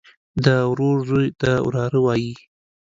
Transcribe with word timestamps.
د 0.43 0.47
ورور 0.69 0.97
زوى 1.09 1.27
ته 1.41 1.51
وراره 1.65 1.99
وايي. 2.05 2.33